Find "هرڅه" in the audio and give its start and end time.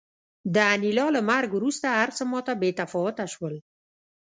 1.89-2.23